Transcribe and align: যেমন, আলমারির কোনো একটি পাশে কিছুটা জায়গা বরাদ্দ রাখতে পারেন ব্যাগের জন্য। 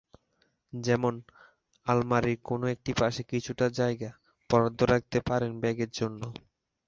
যেমন, 0.73 1.13
আলমারির 1.87 2.39
কোনো 2.43 2.65
একটি 2.67 2.91
পাশে 2.93 3.21
কিছুটা 3.31 3.65
জায়গা 3.79 4.09
বরাদ্দ 4.49 4.79
রাখতে 4.85 5.17
পারেন 5.27 5.51
ব্যাগের 5.61 5.91
জন্য। 5.93 6.21